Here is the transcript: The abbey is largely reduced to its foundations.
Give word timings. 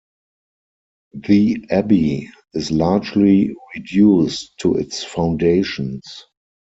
The 1.13 1.63
abbey 1.69 2.31
is 2.55 2.71
largely 2.71 3.53
reduced 3.75 4.57
to 4.61 4.75
its 4.77 5.03
foundations. 5.03 6.25